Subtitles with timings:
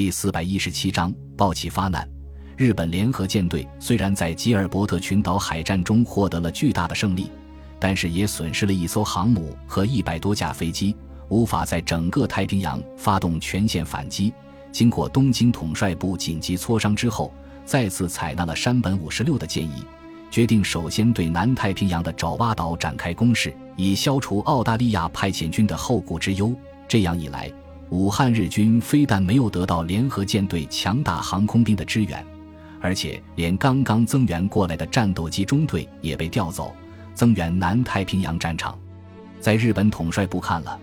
[0.00, 2.08] 第四百一十七章暴起发难。
[2.56, 7.30] 日本联合舰队虽然在吉尔伯特群岛海战中获得了巨大的胜利，
[7.78, 10.96] 但是也损失了一艘航母和一百多架飞机，
[11.28, 14.32] 无法在整个太平洋发动全线反击。
[14.72, 17.30] 经过东京统帅部紧急磋商之后，
[17.66, 19.84] 再次采纳了山本五十六的建议，
[20.30, 26.56] 决定首先对南太平洋的爪哇岛展开攻势，以消除澳大利亚派遣军的后顾之忧。
[26.88, 27.52] 这样一来。
[27.90, 32.24] 武汉日军非但没有得到联合舰队强大航空兵的支援，
[32.80, 36.72] 而且连刚刚增援过来的战斗机中队也被调走，
[37.14, 38.78] 增援南太平洋战场。
[39.40, 40.78] 在日本统帅部看了，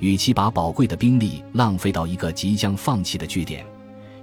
[0.00, 3.62] 与其把宝贵的兵力浪费到一个即将放弃的据点，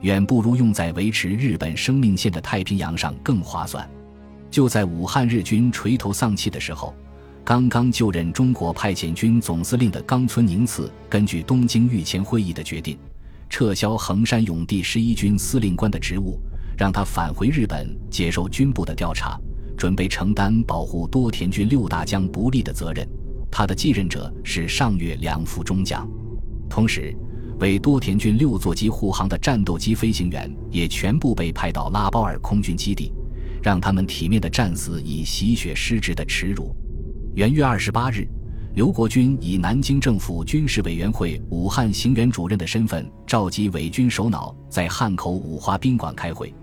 [0.02, 3.88] 远不如用在维持日本生命线的太平洋上更划算。
[4.50, 6.96] 就在武汉日军垂头丧气的时候。
[7.46, 12.98] 刚刚就任中国派遣军总司令的冈村宁次，根据东京御前会议的决定，
[13.50, 16.40] 撤销横山勇第十一军司令官的职务，
[16.78, 19.38] 让他返回日本接受军部的调查，
[19.78, 23.06] 准备承担保护多田军六大将不利的责任。
[23.52, 26.10] 他的继任者是上越两副中将，
[26.70, 27.14] 同时，
[27.60, 33.12] 为多田军六座机护航的战斗机飞行员也全部被派到拉包尔空军基地，
[33.62, 36.74] 让他们体面的战死以洗雪失职的耻辱。
[37.36, 38.28] 元月二十八日，
[38.76, 46.54] 刘国军以南京政府军事委员会武汉行员主任的身份召集伪军首脑，在汉口五华宾馆开会，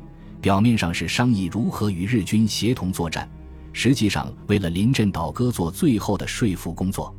[0.40, 3.28] 表面上是商议如何与日军协同作战，
[3.72, 7.12] 实际上为了临阵倒戈做最后的说服工作。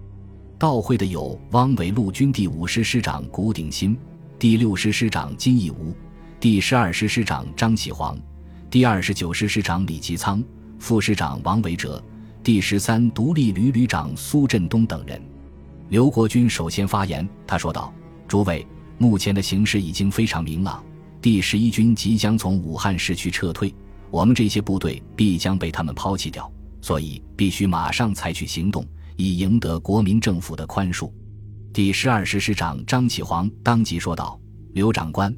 [0.57, 3.97] 到会的有汪伪陆军第五师师长谷鼎新、
[4.39, 5.93] 第六师师长金义吾、
[6.39, 8.17] 第十二师师长张启煌、
[8.69, 10.41] 第二十九师师长李吉仓、
[10.79, 12.01] 副师长王维哲。
[12.43, 15.21] 第十三独立旅旅长苏振东等人，
[15.89, 17.27] 刘国军首先发言。
[17.45, 17.93] 他说道
[18.27, 18.65] ：“诸位，
[18.97, 20.83] 目前的形势已经非常明朗，
[21.21, 23.71] 第十一军即将从武汉市区撤退，
[24.09, 28.83] 我们这些部队必将被他们抛弃掉，所以必须马上采取行动，
[29.17, 31.11] 以赢得国民政府的宽恕。”
[31.71, 34.39] 第十二师师长张启煌当即说道
[34.73, 35.31] ：“刘长官，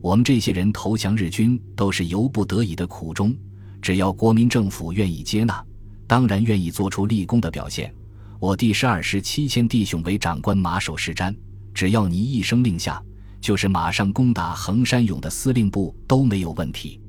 [0.00, 3.36] 我们这些人投降日军都是由不得已的苦衷，
[3.82, 5.62] 只要国民政府愿意接纳。”
[6.06, 7.92] 当然愿意做出立功的表现。
[8.38, 11.34] 我第十二师七千弟兄为长官马首是瞻，
[11.72, 13.02] 只要你一声令下，
[13.40, 17.00] 就是马上攻打横山勇的司令部都没有问题。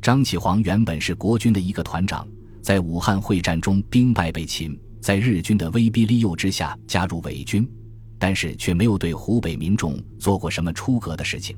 [0.00, 2.26] 张启煌原本是国军的一个团长，
[2.62, 7.70] 在武汉会战中兵败被擒，在日军的威逼利诱之下加入伪军，
[8.18, 11.54] 但是却没有对湖北民众做过什么出格的事情，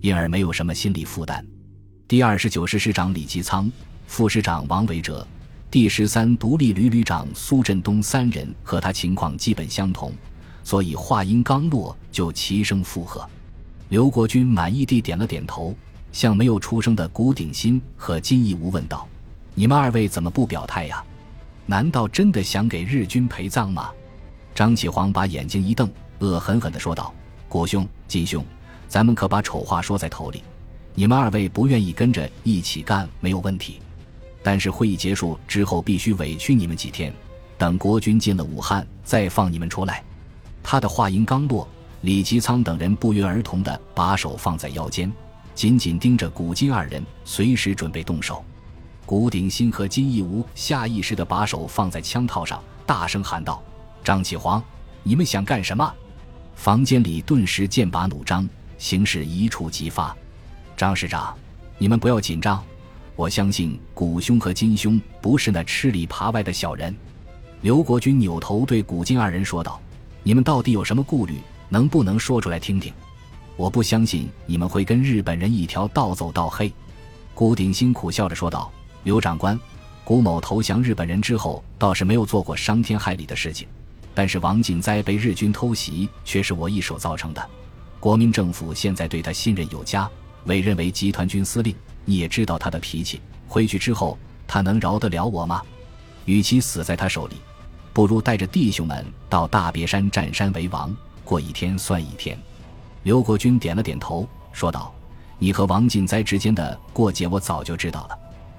[0.00, 1.46] 因而没有什么心理负担。
[2.08, 3.70] 第二十九师师长李吉仓，
[4.08, 5.26] 副师长王维哲。
[5.74, 10.12] 第十三独立旅旅长苏振东三人和他情况基本相同，
[10.62, 13.28] 所以话音刚落就齐声附和。
[13.88, 15.74] 刘国军满意地点了点头，
[16.12, 19.04] 向没有出声的古鼎新和金义吾问道
[19.52, 21.02] ：“你们二位怎么不表态呀？
[21.66, 23.90] 难道真的想给日军陪葬吗？”
[24.54, 25.90] 张启煌把眼睛一瞪，
[26.20, 27.12] 恶狠狠地说道
[27.50, 28.44] ：“古兄、金兄，
[28.86, 30.44] 咱们可把丑话说在头里，
[30.94, 33.80] 你们二位不愿意跟着一起干没有问题。”
[34.44, 37.10] 但是会议结束之后，必须委屈你们几天，
[37.56, 40.04] 等国军进了武汉，再放你们出来。
[40.62, 41.66] 他的话音刚落，
[42.02, 45.10] 李吉仓等人不约而同地把手放在腰间，
[45.54, 48.44] 紧紧盯着古今二人，随时准备动手。
[49.06, 53.62] 古鼎新和金义吾下意识地把手放在枪套上，大声喊道
[54.04, 54.62] ：“张启煌，
[55.02, 55.90] 你们想干什么？”
[56.54, 60.14] 房间里顿时剑拔弩张，形势一触即发。
[60.76, 61.34] 张师长，
[61.78, 62.62] 你们不要紧张。
[63.16, 66.94] 我相信古兄和金兄不是那吃里扒外的小人。
[67.60, 69.80] 刘国军扭头对古今二人说道
[70.24, 71.38] ：“你们到底有什么顾虑？
[71.68, 72.92] 能不能说出来听听？
[73.56, 76.72] 我不相信你们会跟日本人一条道走到黑。”
[77.34, 78.70] 古鼎新苦笑着说道
[79.04, 79.58] ：“刘长官，
[80.02, 83.68] 古某投降日本人之后，倒是没有做过伤天害理的事情，
[84.12, 87.48] 但是王进哉被日军偷袭，却是我一手造成的。
[88.00, 90.10] 国民政府现在对他信任有加，
[90.46, 91.72] 委任为集团军司令。”
[92.04, 95.62] 你也知道他的脾气，回去之后他能饶得了我吗？
[96.26, 97.36] 与其死在他手里，
[97.92, 102.38] 不如带着弟兄们到大别山占山为王，过一天算一天。
[103.02, 104.92] 刘国军点了点头，说道
[105.38, 108.18] ：“你和王进哉之间的过节，我早就知道了，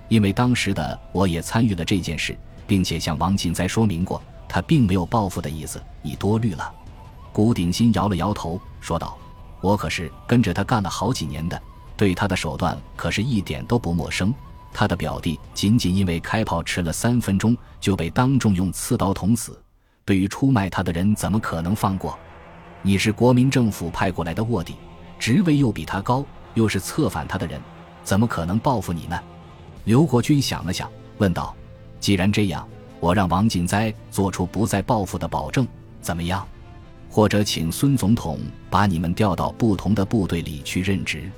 [0.10, 2.38] 因为当时的我也参与了这件事，
[2.68, 6.72] 并且向王进哉说明过，他并没有报复的意思，你多虑了。”
[7.34, 9.18] 古鼎新摇了摇头，说道
[9.62, 11.60] ：“我可是跟着他干了好几年的。”
[11.98, 14.34] 对他的手段可是一点都不陌生。
[14.74, 19.58] 他的表弟仅仅因为开炮迟了三分钟就被当众用刺刀捅死，
[20.04, 22.18] 对于出卖他的人怎么可能放过？
[22.82, 24.76] 你是国民政府派过来的卧底，
[25.18, 26.26] 职位又比他高，
[26.56, 27.60] 又是策反他的人，
[28.04, 29.18] 怎么可能报复你呢？
[29.86, 31.56] 刘国军想了想，问道
[32.02, 32.68] ：“既然这样，
[33.00, 35.66] 我让王锦哉做出不再报复的保证，
[36.02, 36.46] 怎么样？
[37.10, 38.40] 或者请孙总统
[38.70, 41.32] 把你们调到不同的部队里去任职？”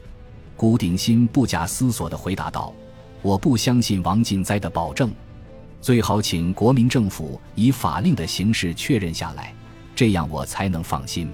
[0.58, 2.74] 古鼎新不假思索地回答道
[3.22, 5.14] ：“我不相信王进哉的保证，
[5.80, 9.54] 最好请国民政府以法令的形式确认下来，
[9.96, 11.30] 这样我才能放心。”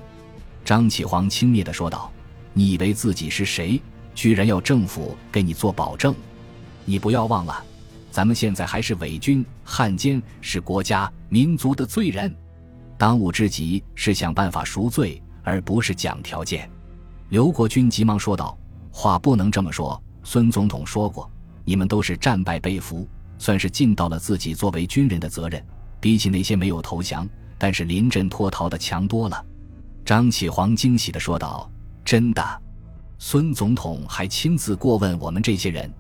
[0.66, 2.12] 张启煌轻蔑地说道
[2.52, 3.82] ：“你以为自己是谁？
[4.14, 6.14] 居然要政府给你做保证？”
[6.84, 7.64] 你不要忘了，
[8.12, 12.36] 咱们现在还是伪军汉奸，是国家民族的罪人。
[12.98, 16.70] 当务之急是想办法赎罪，而不是讲条件。
[17.30, 18.58] 刘国军急忙说道
[18.96, 20.02] ：“话不能这么说。
[20.24, 21.30] 孙总统说过，
[21.66, 23.06] 你们都是战败被俘，
[23.40, 25.62] 算是尽到了自己作为军人的责任。
[26.00, 29.46] 比起那些没有投降但是临阵脱逃的强多了。”
[30.06, 31.70] 张启煌惊喜地说道
[32.06, 32.62] ：“真的？
[33.18, 35.92] 孙总统还亲自过问我们这些人？”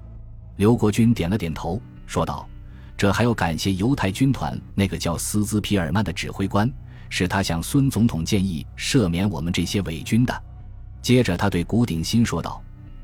[0.57, 2.47] 刘国军点了点头，说道
[2.95, 6.71] ：“这还要感谢犹太军团那个叫斯兹皮尔曼的指挥官，
[7.09, 10.43] 是他向孙总统建议赦免我们这些伪军的。”
[11.01, 12.62] 接着，他对古鼎新说道：“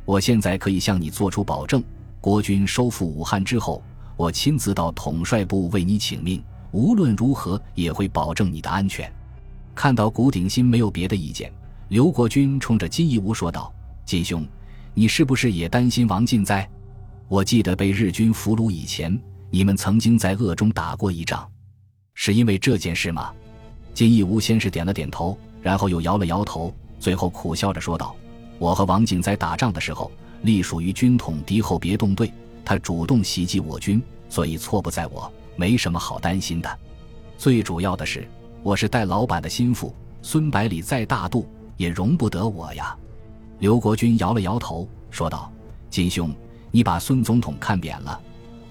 [0.10, 1.84] 我现在可以向你做出保证，
[2.20, 3.80] 国军收复武汉之后，
[4.18, 9.08] 我亲自到统帅部为你请命，无论如何也会保证你的安全。”
[9.76, 11.54] 看到古鼎新没有别的意见，
[11.90, 13.72] 刘国军冲着金义吾说道
[14.04, 14.44] ：“金兄，
[14.96, 16.68] 你是不是也担心王进哉？”
[17.30, 19.16] 我记得被日军俘虏以前，
[19.52, 21.48] 你们曾经在鄂中打过一仗，
[22.16, 23.32] 是因为这件事吗？
[23.94, 28.16] 金义吾先是点了点头，然后又摇了摇头，最后苦笑着说道
[28.60, 30.12] ：“我和王景在打仗的时候，
[30.44, 32.32] 隶属于军统敌后别动队，
[32.64, 36.80] 他主动袭击我军，所以错不在我，没什么好担心的。
[37.38, 38.28] 最主要的是，
[38.62, 41.48] 我是戴老板的心腹，孙百里再大度
[41.78, 42.96] 也容不得我呀。”
[43.60, 45.52] 刘国军摇了摇头，说道
[45.90, 46.32] ：“金兄。”
[46.72, 48.22] 你把孙总统看扁了，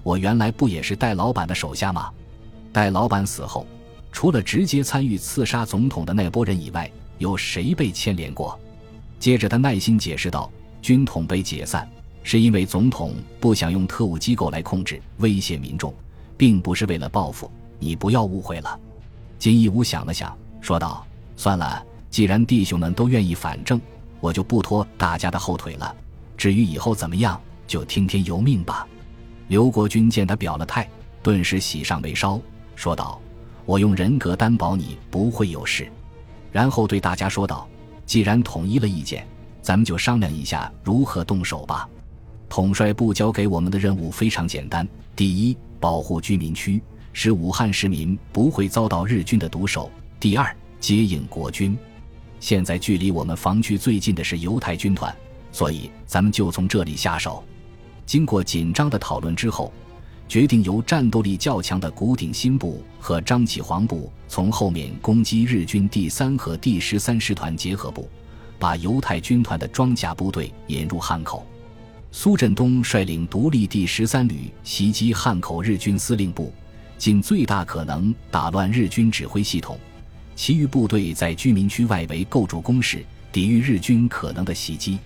[0.03, 2.09] 我原来不也是戴老板的手下吗？
[2.71, 3.67] 戴老板死后，
[4.09, 8.57] 除了直接参与刺杀总统的那波人以外，有谁被牵连过？
[9.19, 10.49] 接着他耐心解释道
[10.81, 11.87] ：“军统被解散，
[12.23, 15.93] 是因为总统不想用特务机构来控制、威胁民众，
[16.37, 17.51] 并不是为了报复。
[17.77, 18.79] 你不要误会了。”
[19.37, 21.05] 金义武想了想，说道
[21.35, 23.79] ：“算了，既然弟兄们都愿意反正，
[24.19, 25.95] 我就不拖大家的后腿了。
[26.37, 27.39] 至于以后怎么样？”
[27.69, 28.87] 就听天由命吧。
[29.47, 30.89] 刘国军见他表了态，
[31.21, 32.41] 顿时喜上眉梢，
[32.75, 33.21] 说道
[33.63, 35.87] ：“我用人格担保你不会有事。”
[36.51, 37.69] 然后对大家说道
[38.09, 39.23] ：“既然统一了意见，
[39.61, 41.87] 咱们就商量一下如何动手吧。
[42.49, 46.81] 统帅部交给我们的任务非常简单：第一，保护居民区，
[47.13, 51.77] 使武汉市民不会遭到日军的毒手；第二，接应国军。
[52.39, 55.15] 现在距离我们防区最近的是犹太军团，
[55.51, 57.43] 所以咱们就从这里下手。”
[58.07, 59.71] 经过紧张的讨论之后，
[60.29, 68.07] 决定由战斗力较强的古鼎新部和张启煌部从后面攻击日军第三和第十三师团结合部，
[68.59, 71.43] 把犹太军团的装甲部队引入汉口。
[72.11, 76.53] 苏振东率领独立第十三旅袭击汉口日军司令部，
[76.95, 79.79] 尽最大可能打乱日军指挥系统。
[80.35, 84.99] 其余部队在居民区外围构筑工事，抵御日军可能的袭击。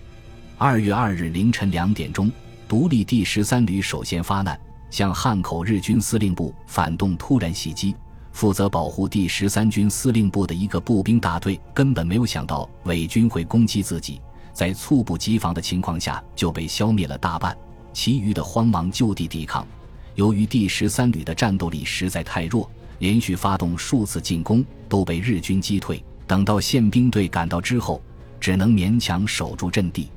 [0.58, 2.30] 二月二日凌晨两点钟。
[2.66, 4.58] 独立第十三旅首先发难，
[4.94, 7.96] 向汉口日军司令部反动突然袭击。
[8.30, 14.20] 负责保护第十三军司令部的一个步兵大队根本没有想到伪军会攻击自己，
[14.52, 17.58] 在猝不及防的情况下就被消灭了大半，
[17.92, 19.66] 其余的慌忙就地抵抗。
[20.14, 22.70] 由于第十三旅的战斗力实在太弱，
[23.00, 26.00] 连续发动数次进攻都被日军击退。
[26.24, 28.00] 等到宪兵队赶到之后，
[28.38, 30.08] 只能勉强守住阵地。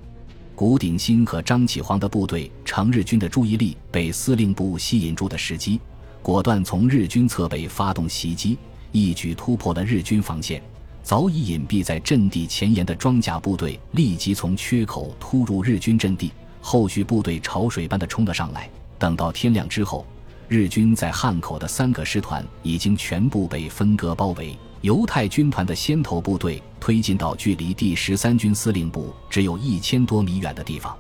[0.58, 5.80] 谷鼎新和张启煌的部队乘日军的注意力被司令部吸引住的时机，
[6.20, 8.58] 果断从日军侧背发动袭击，
[8.92, 10.60] 一举突破了日军防线。
[11.04, 18.68] 早已隐蔽在阵地前沿的装甲部队立即从缺口突入日军阵地，后续部队潮水般的冲了上来。
[18.98, 20.08] 等到天亮之后，
[20.48, 24.58] 日军在汉口的三个师团已经全部被分割包围。
[24.82, 30.96] 犹太军团的先头部队推进到距离第十三军司令部只有一千多米远的地方。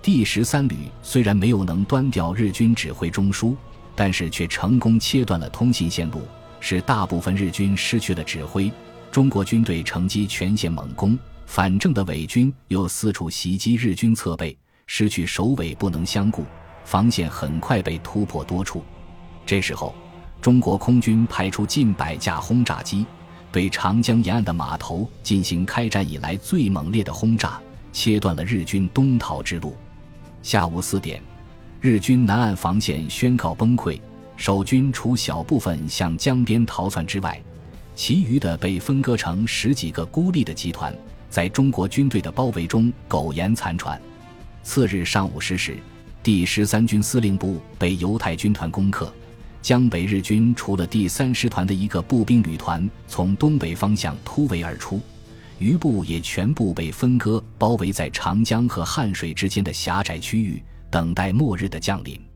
[0.00, 3.54] 第十三旅虽然没有能端掉日军指挥中枢，
[3.94, 6.22] 但是却成功切断了通信线路，
[6.60, 8.72] 使大部分日军失去了指挥。
[9.12, 16.46] 中国军队乘机全线猛攻，反正的伪军又四处袭击日军侧背，失去首尾不能相顾，
[16.84, 18.82] 防线很快被突破多处。
[19.44, 19.94] 这时候。
[20.40, 23.04] 中国空军派出近百架轰炸机，
[23.52, 27.60] 对长江沿岸的码头进行开战以来最猛烈的轰炸，
[27.92, 29.76] 切断了日军东逃之路。
[30.42, 31.22] 下午四点，
[31.78, 34.00] 日军南岸防线宣告崩溃，
[34.34, 37.38] 守军除小部分向江边逃窜之外，
[37.94, 40.96] 其余的被分割成十几个孤立的集团，
[41.28, 44.00] 在中国军队的包围中苟延残喘。
[44.62, 45.76] 次日上午十时，
[46.22, 49.12] 第十三军司令部被犹太军团攻克。
[49.62, 55.00] 江北日军除了第三师团的一个步兵旅团从东北方向突围而出，
[55.58, 62.29] 余部也全部被分割，包围在长江和汉水之间的狭窄区域，等待末日的降临。